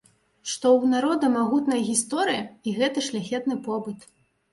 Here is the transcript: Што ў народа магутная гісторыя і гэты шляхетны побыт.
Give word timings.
Што 0.51 0.67
ў 0.75 0.89
народа 0.93 1.27
магутная 1.33 1.81
гісторыя 1.89 2.41
і 2.71 2.73
гэты 2.79 2.99
шляхетны 3.09 3.59
побыт. 3.69 4.09